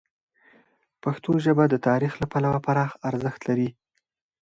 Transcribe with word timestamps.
پښتو 1.03 1.31
ژبه 1.45 1.63
د 1.69 1.75
تاریخ 1.87 2.13
له 2.21 2.25
پلوه 2.31 2.59
پراخه 2.65 2.97
ارزښت 3.09 3.41
لري. 3.49 3.69